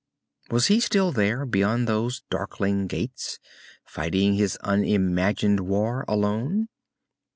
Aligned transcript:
Was 0.49 0.65
he 0.65 0.79
still 0.79 1.11
there 1.11 1.45
beyond 1.45 1.85
those 1.87 2.23
darkling 2.31 2.87
gates, 2.87 3.37
fighting 3.85 4.33
his 4.33 4.55
unimagined 4.63 5.59
war, 5.59 6.05
alone? 6.07 6.69